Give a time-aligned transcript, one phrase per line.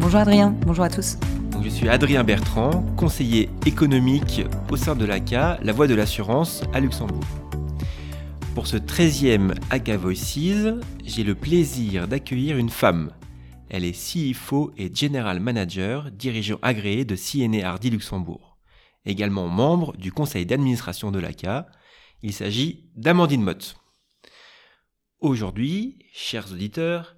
[0.00, 1.16] Bonjour Adrien, bonjour à tous.
[1.62, 6.80] je suis Adrien Bertrand, conseiller économique au sein de l'ACA, la voie de l'assurance à
[6.80, 7.24] Luxembourg.
[8.54, 10.74] Pour ce 13e ACA Voices,
[11.04, 13.12] j'ai le plaisir d'accueillir une femme.
[13.68, 18.58] Elle est CFO et General Manager, dirigeant agréé de CNA Hardy Luxembourg.
[19.04, 21.66] Également membre du conseil d'administration de l'ACA,
[22.22, 23.76] il s'agit d'Amandine Mott.
[25.20, 27.16] Aujourd'hui, chers auditeurs,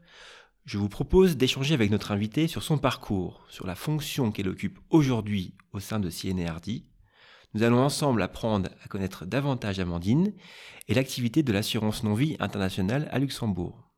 [0.65, 4.79] je vous propose d'échanger avec notre invitée sur son parcours, sur la fonction qu'elle occupe
[4.89, 6.87] aujourd'hui au sein de CNA Hardy.
[7.53, 10.33] Nous allons ensemble apprendre à connaître davantage Amandine
[10.89, 13.93] et l'activité de l'assurance non-vie internationale à Luxembourg.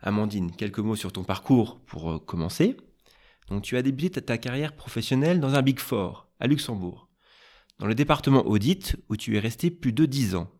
[0.00, 2.78] Amandine, quelques mots sur ton parcours pour euh, commencer.
[3.48, 7.10] Donc, tu as débuté ta carrière professionnelle dans un Big Four à Luxembourg,
[7.78, 10.50] dans le département audit où tu es resté plus de 10 ans.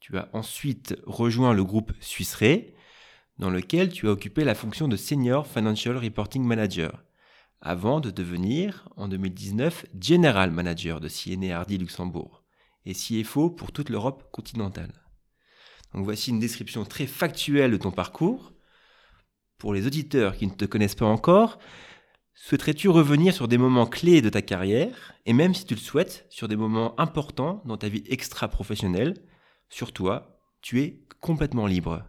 [0.00, 2.34] Tu as ensuite rejoint le groupe Suisse
[3.38, 7.04] dans lequel tu as occupé la fonction de Senior Financial Reporting Manager,
[7.60, 12.44] avant de devenir, en 2019, General Manager de CNA Hardy Luxembourg
[12.84, 14.92] et CFO pour toute l'Europe continentale.
[15.92, 18.52] Donc voici une description très factuelle de ton parcours.
[19.58, 21.58] Pour les auditeurs qui ne te connaissent pas encore,
[22.34, 26.26] souhaiterais-tu revenir sur des moments clés de ta carrière, et même si tu le souhaites,
[26.28, 29.14] sur des moments importants dans ta vie extra-professionnelle?
[29.68, 32.04] Sur toi, tu es complètement libre.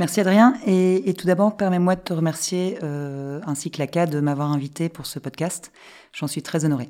[0.00, 0.54] Merci Adrien.
[0.66, 4.88] Et, tout d'abord, permets-moi de te remercier, euh, ainsi que la CA, de m'avoir invité
[4.88, 5.72] pour ce podcast.
[6.14, 6.88] J'en suis très honorée.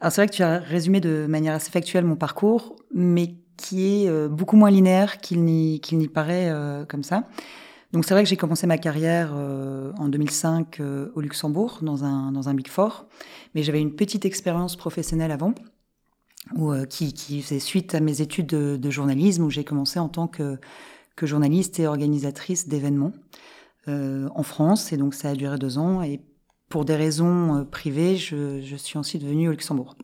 [0.00, 3.84] Alors c'est vrai que tu as résumé de manière assez factuelle mon parcours, mais qui
[3.84, 7.28] est euh, beaucoup moins linéaire qu'il n'y paraît euh, comme ça.
[7.92, 10.80] Donc c'est vrai que j'ai commencé ma carrière en 2005
[11.14, 13.04] au Luxembourg, dans un, dans un Big Four,
[13.54, 15.52] mais j'avais une petite expérience professionnelle avant,
[16.54, 20.08] où, qui, qui faisait suite à mes études de, de journalisme, où j'ai commencé en
[20.08, 20.58] tant que
[21.26, 23.12] journaliste et organisatrice d'événements
[23.88, 24.92] euh, en France.
[24.92, 26.02] Et donc ça a duré deux ans.
[26.02, 26.20] Et
[26.68, 29.96] pour des raisons euh, privées, je, suis ensuite venue au Luxembourg.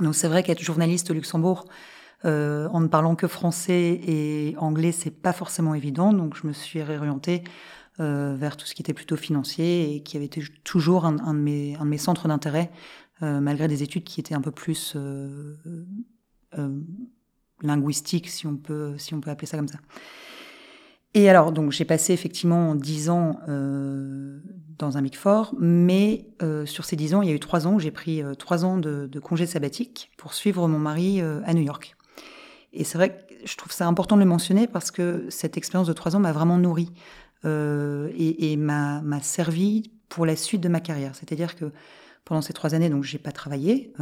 [0.00, 1.66] Donc c'est vrai qu'être journaliste au Luxembourg,
[2.24, 6.12] euh, en ne parlant que français et anglais, c'est pas forcément évident.
[6.12, 7.44] Donc je me suis réorientée
[7.98, 10.28] vers tout ce qui était plutôt financier et qui avait
[10.64, 12.70] toujours un, de, mes, centres d'intérêt,
[13.22, 14.94] malgré des études qui étaient un peu plus
[17.62, 19.78] linguistique, si on peut, si on peut appeler ça comme ça.
[21.14, 24.38] Et alors, donc, j'ai passé effectivement dix ans euh,
[24.78, 27.66] dans un Big Four, mais euh, sur ces dix ans, il y a eu trois
[27.66, 31.22] ans où j'ai pris euh, trois ans de, de, congé sabbatique pour suivre mon mari
[31.22, 31.96] euh, à New York.
[32.74, 35.88] Et c'est vrai que je trouve ça important de le mentionner parce que cette expérience
[35.88, 36.92] de trois ans m'a vraiment nourri
[37.46, 41.14] euh, et, et m'a servi pour la suite de ma carrière.
[41.14, 41.72] C'est-à-dire que
[42.26, 43.94] pendant ces trois années, donc, j'ai pas travaillé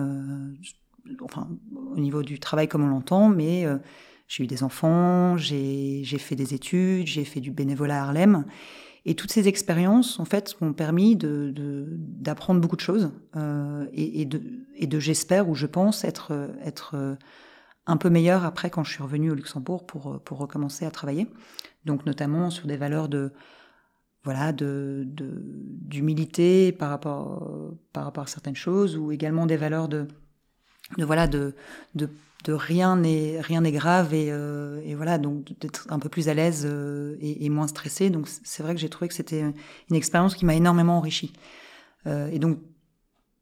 [1.23, 1.49] enfin,
[1.95, 3.79] au niveau du travail comme on l'entend, mais euh,
[4.29, 8.45] j'ai eu des enfants, j'ai fait des études, j'ai fait du bénévolat à Harlem.
[9.07, 14.25] Et toutes ces expériences, en fait, m'ont permis d'apprendre de, beaucoup de choses euh, et,
[14.25, 14.41] de,
[14.77, 16.33] et de j'espère ou je pense être,
[16.65, 17.15] être euh,
[17.87, 21.27] un peu meilleur après quand je suis revenue au Luxembourg pour, pour recommencer à travailler.
[21.85, 23.33] Donc notamment sur des valeurs de
[24.25, 27.47] voilà de d'humilité par rapport
[27.93, 30.09] par rapport à certaines choses ou également des valeurs de
[30.99, 31.55] de voilà de,
[31.95, 32.09] de,
[32.47, 36.35] rien n'est rien n'est grave et, euh, et voilà donc d'être un peu plus à
[36.35, 38.11] l'aise euh, et, moins stressé.
[38.11, 41.33] Donc c'est vrai que j'ai trouvé que c'était une expérience qui m'a énormément enrichi
[42.07, 42.59] euh, et donc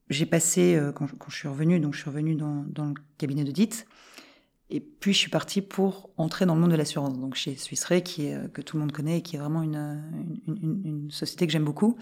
[0.09, 3.87] j'ai passé quand, je suis revenue donc je suis revenue dans, dans le cabinet d'audit.
[4.71, 7.19] Et puis je suis partie pour entrer dans le monde de l'assurance.
[7.19, 10.03] Donc chez Suisse qui est, que tout le monde connaît et qui est vraiment une,
[10.47, 11.99] une société que j'aime beaucoup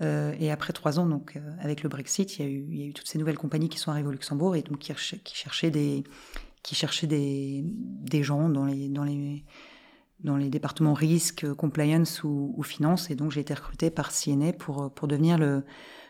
[0.00, 2.78] euh, et après trois ans, donc euh, avec le Brexit, il y, a eu, il
[2.78, 4.94] y, a eu, toutes ces nouvelles compagnies qui sont arrivées au Luxembourg et donc qui,
[4.94, 6.04] cherchaient des
[6.62, 9.44] qui cherchaient des, des gens dans les dans les
[10.20, 13.10] dans les départements risque, compliance ou, ou finance.
[13.10, 15.64] Et donc j'ai été recrutée par CNA pour pour devenir le,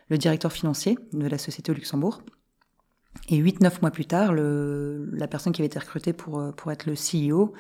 [0.09, 2.23] le directeur financier de la société au Luxembourg.
[3.31, 6.71] Et huit, neuf mois plus tard, le, la personne qui avait été recrutée pour, pour
[6.71, 7.53] être le CEO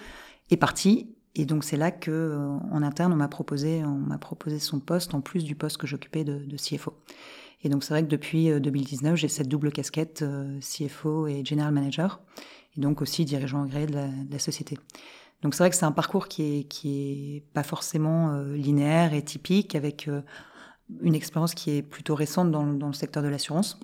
[0.51, 4.19] est partie et donc c'est là que, euh, en interne, on m'a proposé, on m'a
[4.19, 6.94] proposé son poste en plus du poste que j'occupais de, CFO.
[7.62, 11.44] Et donc c'est vrai que depuis 2019, euh, j'ai cette double casquette euh, CFO et
[11.44, 12.20] General Manager,
[12.76, 14.76] et donc aussi dirigeant agréé de la, société.
[15.43, 19.23] Donc c'est vrai que c'est un parcours qui est qui est pas forcément linéaire et
[19.23, 20.11] typique, avec
[21.00, 23.79] une expérience qui est plutôt récente dans, le secteur de l'assurance.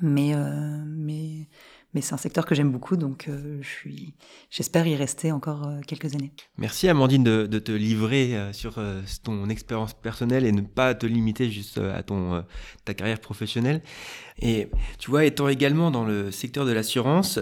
[0.00, 0.34] Mais,
[0.86, 1.48] mais,
[1.94, 4.14] mais c'est un secteur que j'aime beaucoup, donc euh, je suis,
[4.50, 6.32] j'espère y rester encore euh, quelques années.
[6.58, 8.82] Merci Amandine de, de te livrer euh, sur
[9.22, 12.44] ton expérience personnelle et ne pas te limiter juste à ton,
[12.84, 13.80] ta carrière professionnelle.
[14.40, 14.68] Et
[14.98, 17.38] tu vois, étant également dans le secteur de l'assurance,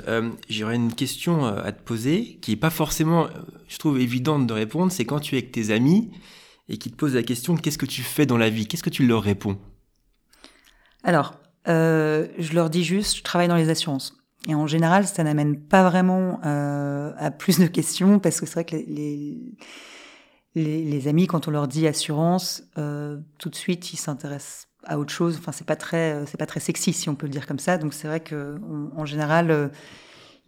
[0.50, 3.28] j'aurais une question à te poser qui est pas forcément,
[3.68, 4.92] je trouve, évidente de répondre.
[4.92, 6.10] C'est quand tu es avec tes amis
[6.68, 8.66] et qui te posent la question qu'est-ce que tu fais dans la vie?
[8.66, 9.58] Qu'est-ce que tu leur réponds?
[11.02, 11.34] Alors,
[11.66, 14.21] je leur dis juste, je travaille dans les assurances.
[14.48, 18.54] Et en général, ça n'amène pas vraiment euh, à plus de questions parce que c'est
[18.54, 19.38] vrai que les,
[20.54, 24.98] les, les, amis, quand on leur dit assurance, euh, tout de suite, ils s'intéressent à
[24.98, 25.36] autre chose.
[25.38, 27.78] Enfin, c'est pas très, c'est pas très sexy si on peut le dire comme ça.
[27.78, 28.56] Donc c'est vrai que
[28.96, 29.68] en général, euh,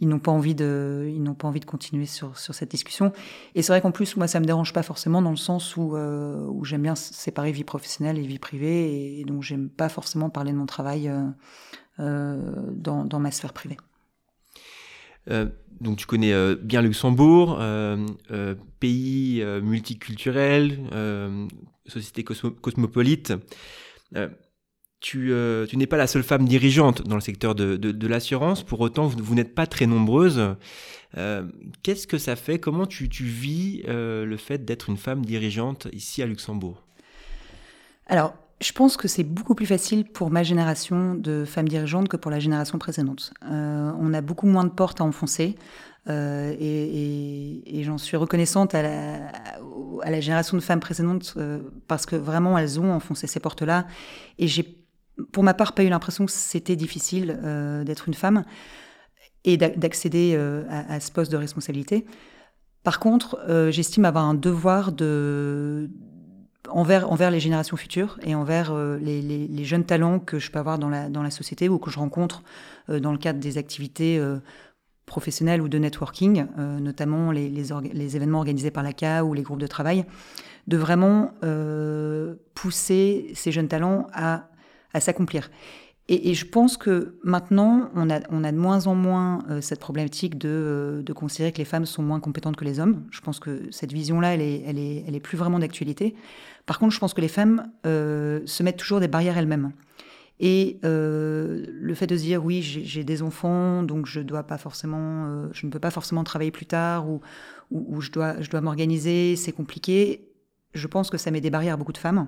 [0.01, 3.13] ils n'ont pas envie de, ils n'ont pas envie de continuer sur sur cette discussion.
[3.55, 5.97] Et c'est vrai qu'en plus, moi, ça me dérange pas forcément dans le sens où
[5.97, 10.31] euh, où j'aime bien séparer vie professionnelle et vie privée, et donc j'aime pas forcément
[10.31, 11.09] parler de mon travail.
[11.09, 11.23] Euh,
[12.01, 13.77] euh, dans, dans ma sphère privée.
[15.81, 17.57] Donc tu connais euh, bien Luxembourg,
[18.81, 20.77] pays multiculturel,
[21.87, 23.33] société cosmo- cosmopolite.
[25.17, 29.07] Euh, tu, n'es pas la seule femme dirigeante dans le secteur de, l'assurance, pour autant
[29.07, 30.57] vous, n'êtes pas très nombreuses.
[31.17, 31.45] Euh,
[31.83, 32.59] Qu'est-ce que ça fait?
[32.59, 36.83] Comment tu, vis euh, le fait d'être une femme dirigeante ici à Luxembourg?
[38.07, 42.17] Alors, je pense que c'est beaucoup plus facile pour ma génération de femmes dirigeantes que
[42.17, 43.33] pour la génération précédente.
[43.43, 45.57] On a beaucoup moins de portes à enfoncer.
[46.09, 51.37] Et, j'en suis reconnaissante à la, génération de femmes précédentes
[51.89, 53.87] parce que vraiment elles ont enfoncé ces portes-là.
[54.39, 54.84] Et j'ai,
[55.33, 58.45] pour ma part, pas eu l'impression que c'était difficile euh, d'être une femme
[59.45, 62.05] et d'a- d'accéder euh, à, ce poste de responsabilité.
[62.83, 65.91] Par contre, euh, j'estime avoir un devoir de
[66.71, 71.11] envers, les générations futures et envers les, jeunes talents que je peux avoir dans la,
[71.11, 72.43] la société ou que je rencontre
[72.89, 74.19] dans le cadre des activités
[75.05, 79.67] professionnelles ou de networking, notamment les, les, événements organisés par l'ACA ou les groupes de
[79.67, 80.07] travail,
[80.67, 81.35] de vraiment
[82.55, 84.49] pousser ces jeunes talents à,
[84.95, 85.51] à s'accomplir.
[86.09, 89.81] Et, je pense que maintenant, on a, on a de moins en moins euh, cette
[89.81, 93.07] problématique de, euh, de considérer que les femmes sont moins compétentes que les hommes.
[93.11, 96.15] Je pense que cette vision-là, elle est, elle, est, elle est plus vraiment d'actualité.
[96.67, 99.73] Par contre, je pense que les femmes euh, se mettent toujours des barrières elles-mêmes.
[100.41, 105.49] Et le fait de se dire oui, j'ai des enfants, donc je dois pas forcément,
[105.53, 107.21] je ne peux pas forcément travailler plus tard ou,
[107.71, 110.29] ou, ou je dois, je dois m'organiser, c'est compliqué.
[110.75, 112.27] Je pense que ça met des barrières à beaucoup de femmes.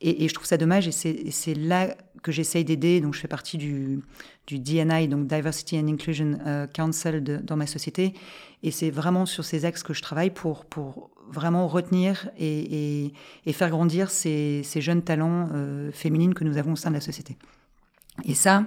[0.00, 3.00] Et, je trouve ça dommage, et c'est là que j'essaye d'aider.
[3.00, 4.00] Donc, je fais partie du,
[4.48, 8.14] DNI, donc Diversity and Inclusion euh, Council dans ma société.
[8.62, 13.12] Et c'est vraiment sur ces axes que je travaille pour, pour vraiment retenir et,
[13.44, 16.94] et, faire grandir ces, ces jeunes talents euh, féminines que nous avons au sein de
[16.94, 17.36] la société.
[18.24, 18.64] Et ça,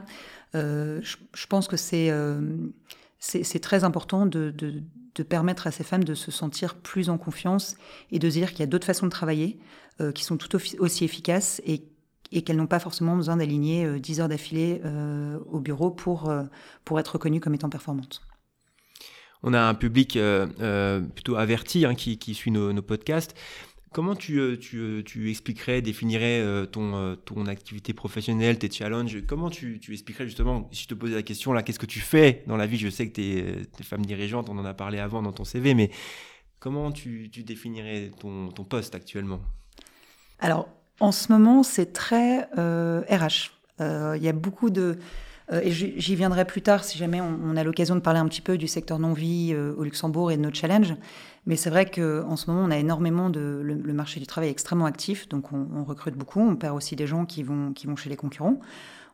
[0.56, 2.42] euh, je, je pense que c'est euh,
[3.22, 4.54] c'est très important de,
[5.30, 7.76] permettre à ces femmes de se sentir plus en confiance
[8.12, 9.60] et de dire qu'il y a d'autres façons de travailler
[10.02, 11.84] euh, qui sont tout aussi- efficaces et,
[12.42, 16.46] qu'elles n'ont pas forcément besoin d'aligner euh, 10 heures d'affilée euh, au bureau pour, euh,
[16.86, 18.22] pour être reconnues comme étant performantes.
[19.44, 20.20] On a un public
[21.16, 23.36] plutôt averti hein, qui, suit nos podcasts.
[23.94, 29.26] Comment tu, euh, tu, euh, tu expliquerais, définirais euh, ton, ton activité professionnelle, tes challenges?
[29.28, 32.00] Comment tu, tu expliquerais justement, si je te posais la question là, qu'est-ce que tu
[32.00, 32.78] fais dans la vie?
[32.78, 35.74] Je sais que tu es, femme dirigeante, on en a parlé avant dans ton CV,
[35.74, 35.92] mais
[36.62, 39.42] comment tu, définirais ton, ton poste actuellement?
[40.40, 40.70] Alors,
[41.02, 43.52] en ce moment, c'est très RH.
[43.80, 45.00] Il y a beaucoup de...
[45.52, 48.42] euh, et j'y viendrai plus tard si jamais on, a l'occasion de parler un petit
[48.42, 50.96] peu du secteur non-vie euh, au Luxembourg et de nos challenges.
[51.46, 53.62] Mais c'est vrai qu'en ce moment, on a énormément de...
[53.64, 56.40] Le, le marché du travail est extrêmement actif, donc on, on recrute beaucoup.
[56.40, 58.60] On perd aussi des gens qui vont, qui vont chez les concurrents.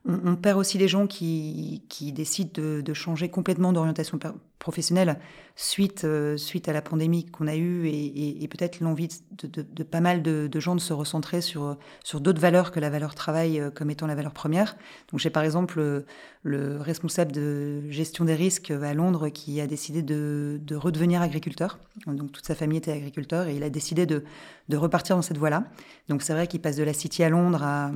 [0.08, 4.18] On, perd aussi des gens qui, qui décident de, de changer complètement d'orientation
[4.58, 5.20] professionnelle
[5.56, 9.66] suite, euh, suite à la pandémie qu'on a eue et, et, peut-être l'envie de, de,
[9.70, 13.16] de pas mal de, gens de se recentrer sur, sur d'autres valeurs que la valeur
[13.16, 14.78] travail euh, comme étant la valeur première.
[15.12, 16.06] Donc j'ai par exemple le,
[16.44, 21.80] le responsable de gestion des risques à Londres qui a décidé de, de redevenir agriculteur.
[22.06, 24.24] Donc toute sa famille était agriculteur et il a décidé de,
[24.70, 25.66] de repartir dans cette voie-là.
[26.10, 27.92] Donc c'est vrai qu'il passe de la City à Londres à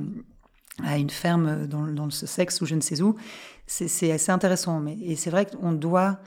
[0.82, 3.16] à une ferme dans, le Sussex ou je ne sais où.
[3.66, 4.80] C'est assez intéressant.
[4.80, 6.18] Mais, et c'est vrai qu'on doit,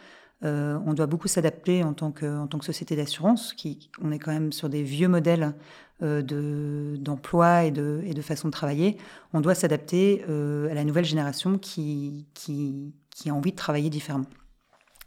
[0.43, 3.53] euh, on doit beaucoup s'adapter en, tant que, tant que société d'assurance.
[3.53, 5.53] Qui, on est quand même sur des vieux modèles
[6.01, 8.97] euh, d'emploi et, de, et de façon de travailler.
[9.33, 13.89] On doit s'adapter euh, à la nouvelle génération qui, qui, qui a envie de travailler
[13.89, 14.29] différemment.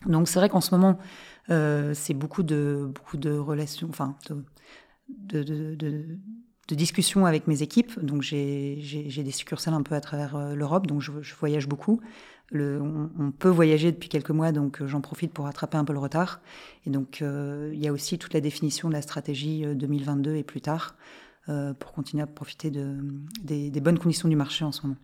[0.06, 0.98] Donc c'est vrai qu'en ce moment,
[1.48, 4.44] c'est beaucoup de, beaucoup de relations, enfin, de,
[5.08, 6.18] de, de, de
[6.68, 7.98] de discussions avec mes équipes.
[8.02, 12.00] Donc j'ai des succursales un peu à travers l'Europe, donc je, voyage beaucoup.
[12.50, 15.98] Le, on, peut voyager depuis quelques mois, donc j'en profite pour rattraper un peu le
[15.98, 16.40] retard.
[16.86, 20.60] Et donc il y a aussi toute la définition de la stratégie 2022 et plus
[20.60, 20.94] tard
[21.46, 22.98] pour continuer à profiter de,
[23.42, 24.96] des, des bonnes conditions du marché en ce moment.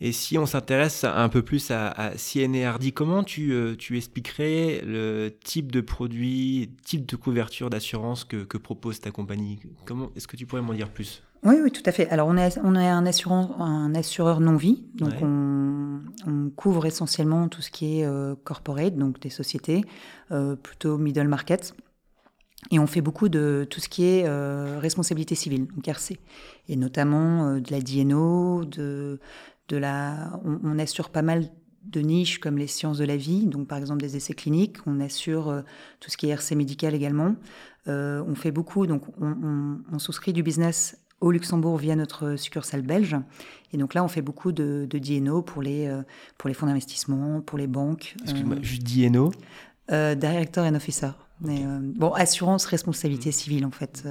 [0.00, 4.82] Et si on s'intéresse un peu plus à, à CNRD, comment tu, euh, tu, expliquerais
[4.84, 9.60] le type de produit, type de couverture d'assurance que, que, propose ta compagnie?
[9.84, 11.22] Comment Est-ce que tu pourrais m'en dire plus?
[11.44, 12.08] Oui, oui, tout à fait.
[12.08, 14.84] Alors, on est, on est un, assurant, un assureur non-vie.
[14.94, 19.84] Donc, on, on, couvre essentiellement tout ce qui est euh, corporate, donc des sociétés,
[20.32, 21.74] euh, plutôt middle market.
[22.70, 26.18] Et on fait beaucoup de tout ce qui est euh, responsabilité civile, donc RC,
[26.68, 29.20] et notamment euh, de la DNO, de,
[29.68, 31.48] de la, on, assure pas mal
[31.84, 34.78] de niches comme les sciences de la vie, donc par exemple des essais cliniques.
[34.86, 35.62] On assure euh,
[36.00, 37.36] tout ce qui est RC médical également.
[37.88, 42.82] Euh, on fait beaucoup, donc on, on, souscrit du business au Luxembourg via notre succursale
[42.82, 43.16] belge.
[43.72, 46.02] Et donc là, on fait beaucoup de, de DNO pour les, euh,
[46.38, 48.14] pour les fonds d'investissement, pour les banques.
[48.22, 49.32] Excuse-moi, juste DNO
[49.88, 51.10] Director and Officer.
[51.40, 51.62] Mais,
[51.96, 53.32] bon, assurance responsabilité mm.
[53.32, 54.04] civile en fait.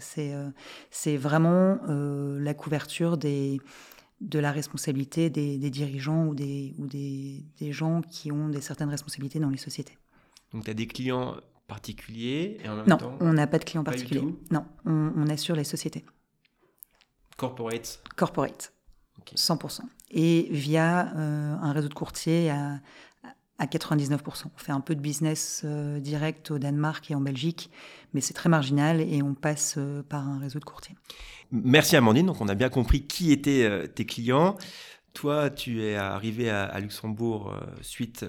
[0.00, 0.34] c'est
[0.90, 3.60] c'est vraiment la couverture des
[4.22, 9.40] de la responsabilité des, dirigeants ou, des, ou des, gens qui ont des certaines responsabilités
[9.40, 9.98] dans les sociétés.
[10.52, 11.36] Donc tu as des clients
[11.66, 13.16] particuliers et en même non, temps...
[13.20, 14.34] on n'a pas de clients particuliers.
[14.50, 16.04] Non, on, assure les sociétés.
[17.36, 18.72] Corporate Corporate,
[19.34, 19.80] 100%.
[20.10, 22.80] Et via euh, un réseau de courtiers à,
[23.62, 24.46] à 99%.
[24.46, 27.70] On fait un peu de business euh, direct au Danemark et en Belgique,
[28.12, 30.96] mais c'est très marginal et on passe euh, par un réseau de courtiers.
[31.52, 32.26] Merci Amandine.
[32.26, 34.56] Donc on a bien compris qui étaient euh, tes clients.
[35.14, 38.24] Toi, tu es arrivé à, Luxembourg suite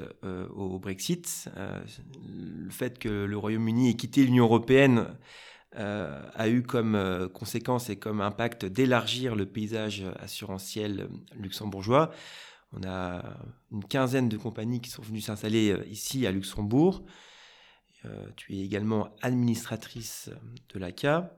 [0.54, 1.48] au Brexit.
[1.56, 5.08] le fait que le Royaume-Uni ait quitté l'Union européenne
[5.78, 12.12] a eu comme conséquence et comme impact d'élargir le paysage assurantiel luxembourgeois.
[12.74, 13.38] On a
[13.72, 17.04] une quinzaine de compagnies qui sont venues s'installer euh, ici à Luxembourg.
[18.06, 20.30] Euh, tu es également administratrice
[20.74, 21.38] de l'ACA.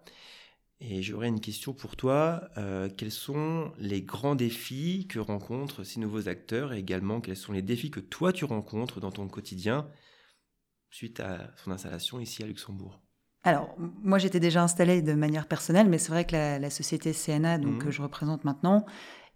[0.80, 2.50] Et j'aurais une question pour toi.
[2.58, 7.54] Euh, quels sont les grands défis que rencontrent ces nouveaux acteurs et également quels sont
[7.54, 9.88] les défis que toi tu rencontres dans ton quotidien
[10.90, 13.02] suite à son installation ici à Luxembourg?
[13.44, 17.60] Alors, moi, j'étais déjà installée de manière personnelle, mais c'est vrai que la, société CNA,
[17.60, 17.78] donc, mmh.
[17.78, 18.86] que je représente maintenant,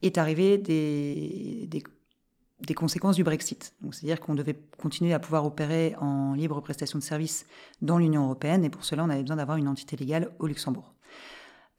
[0.01, 3.74] est arrivé des, des, conséquences du Brexit.
[3.91, 7.46] C'est-à-dire qu'on devait continuer à pouvoir opérer en libre prestation de services
[7.82, 10.94] dans l'Union européenne, et pour cela, on avait besoin d'avoir une entité légale au Luxembourg.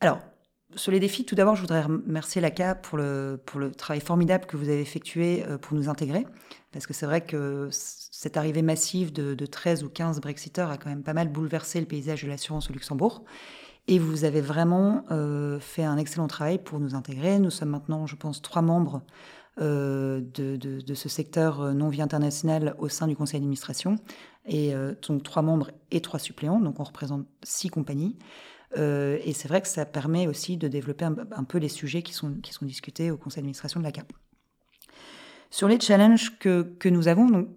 [0.01, 0.21] Alors,
[0.77, 4.47] sur les défis, tout d'abord, je voudrais remercier l'ACA pour le, pour le travail formidable
[4.47, 6.27] que vous avez effectué euh, pour nous intégrer,
[6.73, 10.77] parce que c'est vrai que cette arrivée massive de, de 13 ou 15 Brexiteurs a
[10.77, 13.25] quand même pas mal bouleversé le paysage de l'assurance au Luxembourg.
[13.89, 17.39] Et vous avez vraiment euh, fait un excellent travail pour nous intégrer.
[17.39, 19.03] Nous sommes maintenant, je pense, trois membres
[19.61, 23.97] euh, de, de, ce secteur euh, non-vie international au sein du conseil d'administration.
[24.47, 24.73] Et
[25.07, 26.61] donc trois membres et trois suppléants.
[26.61, 28.17] Donc on représente six compagnies.
[28.75, 32.33] et c'est vrai que ça permet aussi de développer un, peu les sujets qui sont,
[32.43, 34.11] qui sont discutés au conseil d'administration de la CAP.
[35.51, 37.49] Sur les challenges que, que nous avons, donc,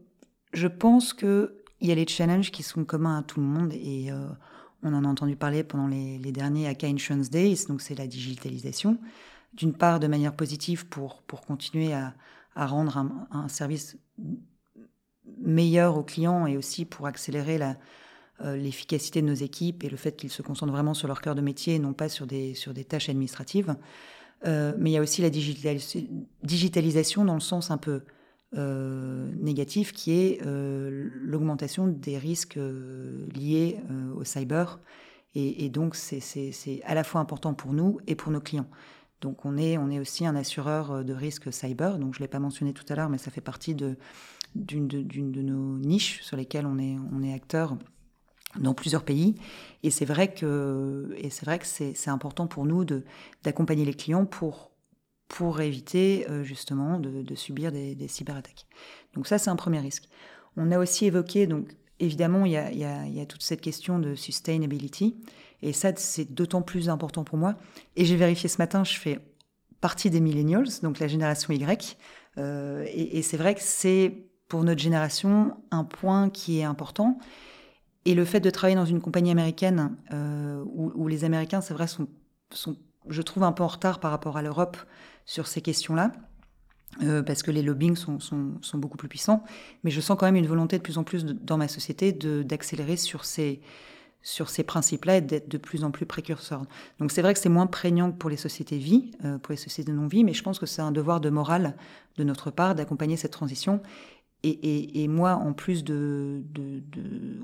[0.51, 1.49] je pense qu'il
[1.81, 3.71] y a les challenges qui sont communs à tout le monde.
[3.73, 4.11] Et
[4.83, 8.97] on en a entendu parler pendant les, derniers ACA Insurance Days, donc c'est la digitalisation.
[9.53, 12.13] D'une part, de manière positive pour, pour continuer à,
[12.55, 13.97] rendre un, service
[15.39, 17.59] meilleur aux clients et aussi pour accélérer
[18.43, 21.33] euh, l'efficacité de nos équipes et le fait qu'ils se concentrent vraiment sur leur cœur
[21.33, 22.55] de métier et non pas sur des,
[22.87, 23.75] tâches administratives.
[24.45, 28.03] Euh, mais il y a aussi la digitalisation dans le sens un peu
[28.55, 33.79] négatif qui est euh, l'augmentation des risques euh, liés
[34.15, 34.79] au cyber.
[35.35, 38.67] Et, donc, c'est à la fois important pour nous et pour nos clients.
[39.19, 41.97] Donc, on est, on est aussi un assureur de risque cyber.
[41.97, 45.01] Donc, je ne l'ai pas mentionné tout à l'heure, mais ça fait partie d'une de,
[45.01, 47.75] de, nos niches sur lesquelles on est, on est acteur
[48.59, 49.33] dans plusieurs pays.
[49.81, 52.85] Et c'est vrai que, et c'est vrai que c'est important pour nous
[53.43, 54.72] d'accompagner les clients pour
[55.27, 58.65] pour éviter euh, justement de, subir des, cyberattaques.
[59.15, 60.07] Donc ça, c'est un premier risque.
[60.57, 65.15] On a aussi évoqué, donc évidemment, il y a, toute cette question de sustainability,
[65.61, 67.55] et ça, c'est d'autant plus important pour moi.
[67.95, 69.19] Et j'ai vérifié ce matin, je fais
[69.81, 71.97] partie des millennials, donc la génération Y,
[72.37, 77.17] euh, et, c'est vrai que c'est pour notre génération un point qui est important.
[78.05, 81.87] Et le fait de travailler dans une compagnie américaine euh, où, les Américains, c'est vrai,
[81.87, 82.07] sont,
[82.51, 82.75] sont,
[83.09, 84.77] je trouve, un peu en retard par rapport à l'Europe
[85.25, 86.11] sur ces questions-là.
[87.01, 88.19] Euh, parce que les lobbying sont,
[88.75, 89.43] beaucoup plus puissants,
[89.83, 92.97] mais je sens quand même une volonté de plus en plus dans ma société d'accélérer
[92.97, 93.61] sur ces,
[94.67, 96.63] principes-là et d'être de plus en plus précurseurs.
[96.99, 99.57] Donc c'est vrai que c'est moins prégnant que pour les sociétés vie, euh, pour les
[99.57, 101.75] sociétés non-vie, mais je pense que c'est un devoir de morale
[102.17, 103.81] de notre part d'accompagner cette transition.
[104.45, 106.43] Et, moi, en plus de,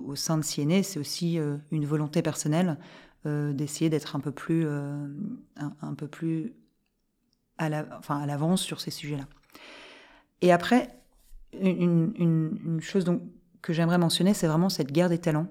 [0.06, 2.78] au sein de CNE, c'est aussi euh, une volonté personnelle
[3.26, 6.54] d'essayer d'être un peu plus, un, peu plus
[7.58, 9.26] à l'avance sur ces sujets-là.
[10.42, 10.90] Et après,
[11.54, 13.22] une, une chose donc,
[13.62, 15.48] que j'aimerais mentionner, c'est vraiment cette guerre des talents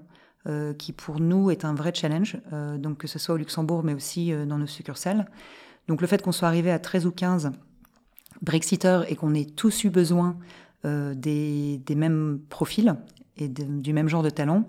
[0.47, 3.83] euh, qui pour nous est un vrai challenge, euh, donc que ce soit au Luxembourg
[3.83, 5.29] mais aussi euh, dans nos succursales.
[5.89, 7.51] Donc le fait qu'on soit arrivé à 13 ou 15
[8.41, 10.37] Brexiteurs et qu'on ait tous eu besoin
[10.85, 12.95] des, mêmes profils
[13.35, 14.65] et du même genre de talent,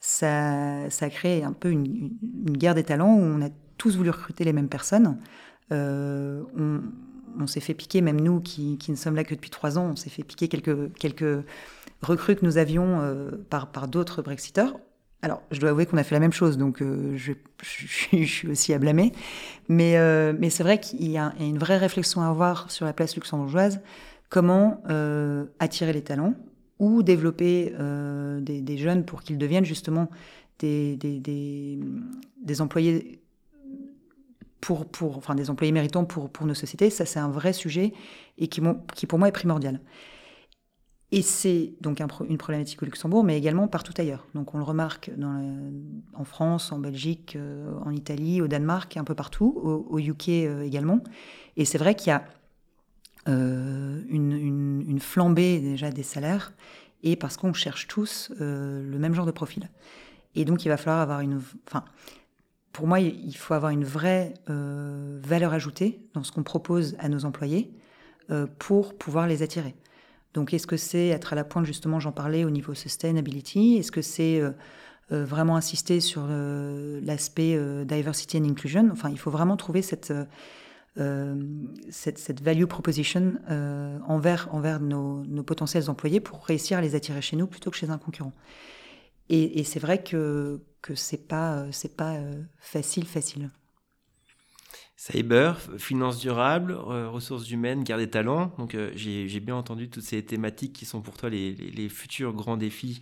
[0.00, 2.10] ça, ça a créé un peu une,
[2.46, 5.18] guerre des talents où on a tous voulu recruter les mêmes personnes.
[5.70, 9.96] on, s'est fait piquer, même nous qui, ne sommes là que depuis trois ans, on
[9.96, 11.44] s'est fait piquer quelques, quelques
[12.02, 13.00] recrues que nous avions
[13.50, 14.74] par, par d'autres Brexiteurs.
[15.20, 18.72] Alors, je dois avouer qu'on a fait la même chose, donc euh, je, suis aussi
[18.72, 19.12] à blâmer.
[19.68, 22.92] Mais, euh, mais c'est vrai qu'il y, a une vraie réflexion à avoir sur la
[22.92, 23.80] place luxembourgeoise.
[24.28, 26.34] Comment euh, attirer les talents?
[26.78, 27.72] Ou développer
[28.40, 30.08] des, jeunes pour qu'ils deviennent justement
[30.58, 30.98] des,
[32.60, 33.20] employés
[34.60, 34.86] pour,
[35.34, 36.90] des employés méritants pour, nos sociétés.
[36.90, 37.92] Ça, c'est un vrai sujet
[38.38, 38.60] et qui,
[38.94, 39.80] qui pour moi est primordial.
[41.10, 44.26] Et c'est donc une problématique au Luxembourg, mais également partout ailleurs.
[44.34, 45.10] Donc on le remarque
[46.14, 49.58] en France, en Belgique, euh, en Italie, au Danemark, un peu partout,
[49.88, 51.00] au, UK euh, également.
[51.56, 52.24] Et c'est vrai qu'il y a
[53.26, 56.52] euh, une, flambée déjà des salaires,
[57.02, 59.70] et parce qu'on cherche tous le même genre de profil.
[60.34, 61.40] Et donc il va falloir avoir une...
[61.66, 61.84] Enfin,
[62.72, 67.24] pour moi, il faut avoir une vraie valeur ajoutée dans ce qu'on propose à nos
[67.24, 67.72] employés
[68.58, 69.74] pour pouvoir les attirer.
[70.34, 73.76] Donc, est-ce que c'est être à la pointe, justement, j'en parlais au niveau sustainability?
[73.76, 74.50] Est-ce que c'est euh,
[75.10, 78.88] euh, vraiment insister sur euh, l'aspect diversity and inclusion?
[78.92, 80.12] Enfin, il faut vraiment trouver cette,
[81.90, 83.34] cette, value proposition
[84.06, 87.90] envers, envers nos, potentiels employés pour réussir à les attirer chez nous plutôt que chez
[87.90, 88.32] un concurrent.
[89.30, 92.16] Et, c'est vrai que, que c'est pas, c'est pas
[92.58, 93.50] facile, facile.
[95.00, 98.50] Cyber, finances durables, ressources humaines, guerre des talents.
[98.58, 102.56] Donc euh, j'ai bien entendu toutes ces thématiques qui sont pour toi les, futurs grands
[102.56, 103.00] défis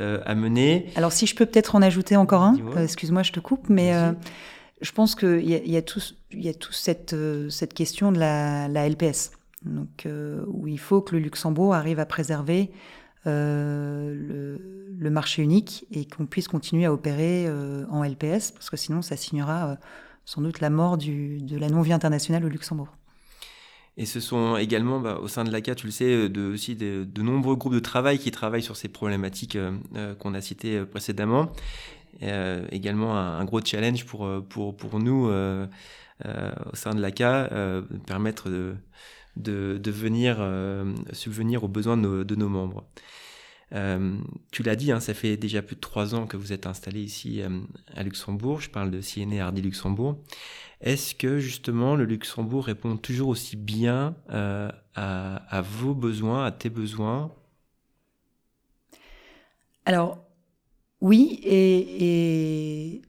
[0.00, 0.86] euh, à mener.
[0.96, 3.92] Alors si je peux peut-être en ajouter encore un, euh, excuse-moi je te coupe, mais
[4.80, 6.00] je pense qu'il y a, y tout,
[6.60, 9.32] tout cette, question de la, LPS,
[9.64, 10.06] donc,
[10.48, 12.70] où il faut que le Luxembourg arrive à préserver
[13.24, 14.58] le,
[14.98, 17.48] le, marché unique et qu'on puisse continuer à opérer
[17.90, 19.78] en LPS, parce que sinon ça signera
[20.24, 22.88] sans doute la mort de la non-vie internationale au Luxembourg.
[23.96, 26.74] Et ce sont également, bah, au sein de l'ACA, tu le sais, euh, de, aussi
[26.74, 30.84] de, nombreux groupes de travail qui travaillent sur ces problématiques euh, euh, qu'on a citées
[30.84, 31.52] précédemment.
[32.20, 37.50] Également un, gros challenge pour, pour, pour nous au sein de l'ACA,
[38.06, 38.76] permettre de,
[39.36, 40.36] de, venir
[41.12, 42.84] subvenir aux besoins de nos, membres.
[43.72, 44.18] Euh,
[44.52, 47.00] tu l'as dit, hein, ça fait déjà plus de trois ans que vous êtes installé
[47.00, 47.60] ici euh,
[47.94, 48.60] à Luxembourg.
[48.60, 50.18] Je parle de CNE Hardy Luxembourg.
[50.80, 56.70] Est-ce que justement le Luxembourg répond toujours aussi bien euh, à, vos besoins, à tes
[56.70, 57.32] besoins?
[59.86, 60.23] Alors
[61.04, 63.02] oui, et,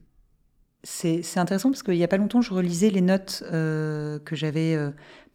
[0.84, 4.78] c'est intéressant parce qu'il n'y a pas longtemps, je relisais les notes que j'avais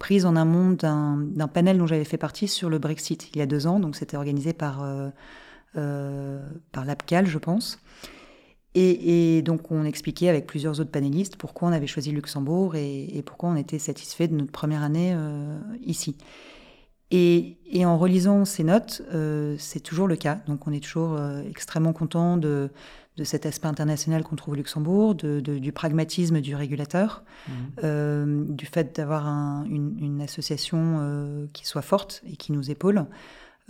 [0.01, 3.45] prise en amont d'un panel dont j'avais fait partie sur le Brexit il y a
[3.45, 3.79] deux ans.
[3.79, 5.09] Donc c'était organisé par, euh,
[5.77, 7.79] euh, par l'APCAL, je pense.
[8.73, 13.49] Et, donc on expliquait avec plusieurs autres panélistes pourquoi on avait choisi Luxembourg et, pourquoi
[13.49, 16.15] on était satisfait de notre première année euh, ici.
[17.11, 19.01] Et, en relisant ces notes,
[19.57, 20.39] c'est toujours le cas.
[20.47, 21.19] Donc on est toujours
[21.49, 22.69] extrêmement content de,
[23.17, 27.51] de cet aspect international qu'on trouve au Luxembourg, du pragmatisme du régulateur, mmh.
[27.83, 29.27] euh, du fait d'avoir
[29.65, 33.05] une, association euh, qui soit forte et qui nous épaule,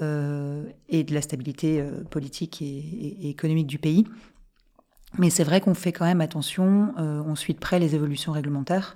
[0.01, 4.06] euh, et de la stabilité politique et, économique du pays.
[5.17, 8.95] Mais c'est vrai qu'on fait quand même attention, on suit de près les évolutions réglementaires.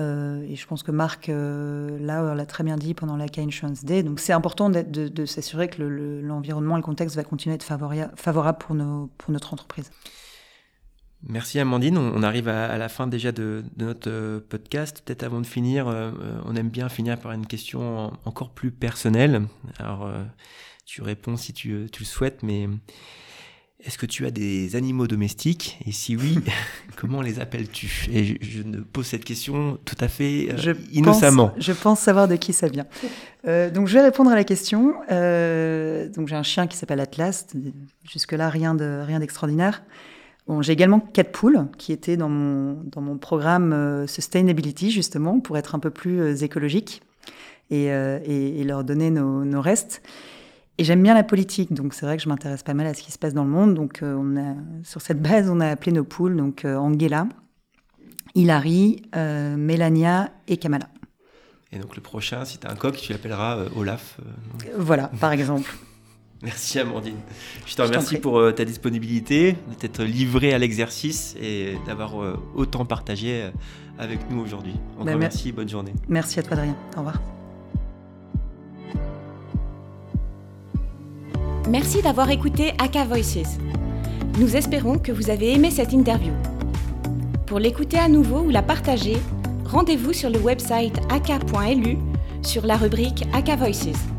[0.00, 4.02] Euh, et je pense que Marc euh, l'a très bien dit pendant la Insurance Day.
[4.02, 8.58] Donc c'est important de, s'assurer que l'environnement et le contexte va continuer à être favorable,
[8.58, 9.90] pour, notre entreprise.
[11.24, 11.98] Merci Amandine.
[11.98, 15.02] On arrive à, la fin déjà de, notre euh, podcast.
[15.04, 15.86] Peut-être avant de finir,
[16.44, 19.42] on aime bien finir par une question encore plus personnelle.
[19.78, 20.10] Alors,
[20.86, 22.68] tu réponds si tu, tu le souhaites, mais
[23.84, 26.38] est-ce que tu as des animaux domestiques Et si oui,
[26.96, 31.52] comment les appelles-tu Et je, ne pose cette question tout à fait euh, innocemment.
[31.58, 32.86] je pense savoir de qui ça vient.
[33.46, 34.94] Euh, donc je vais répondre à la question.
[35.12, 37.46] Euh, donc j'ai un chien qui s'appelle Atlas.
[38.02, 39.84] Jusque-là, rien de rien d'extraordinaire.
[40.48, 45.56] Bon, j'ai également quatre poules qui étaient dans mon, dans mon programme Sustainability, justement, pour
[45.56, 47.02] être un peu plus écologique
[47.70, 50.02] et, et, et, leur donner nos, nos restes.
[50.78, 53.02] Et j'aime bien la politique, donc c'est vrai que je m'intéresse pas mal à ce
[53.02, 53.74] qui se passe dans le monde.
[53.74, 57.26] Donc on a, sur cette base, on a appelé nos poules donc Angela,
[58.36, 60.88] Hilary, Mélania et Kamala.
[61.72, 64.18] Et donc le prochain, si tu as un coq, tu l'appelleras euh, Olaf.
[64.20, 65.74] Euh, voilà, par exemple.
[66.42, 67.16] Merci Amandine.
[67.66, 72.14] Je te remercie pour euh, ta disponibilité, d'être livrée à l'exercice et d'avoir
[72.54, 73.50] autant partagé
[73.98, 74.74] avec nous aujourd'hui.
[74.94, 75.92] Encore bah, merci, bonne journée.
[76.08, 76.76] Merci à toi Adrien.
[76.94, 77.37] Au revoir.
[81.68, 83.58] Merci d'avoir écouté Aka Voices.
[84.38, 86.32] Nous espérons que vous avez aimé cette interview.
[87.46, 89.18] Pour l'écouter à nouveau ou la partager,
[89.66, 91.98] rendez-vous sur le website aka.lu
[92.42, 94.17] sur la rubrique Aka Voices.